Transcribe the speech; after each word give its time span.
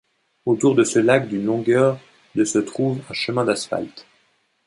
Autour 0.47 0.73
de 0.73 0.83
ce 0.83 0.97
lac 0.97 1.29
d'une 1.29 1.45
longueur 1.45 1.99
de 2.33 2.43
se 2.43 2.57
trouve 2.57 2.99
un 3.07 3.13
chemin 3.13 3.45
d'asphalte. 3.45 4.07